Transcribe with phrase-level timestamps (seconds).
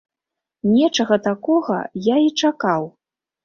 [0.75, 1.79] Нечага такога
[2.15, 2.93] я і чакаў.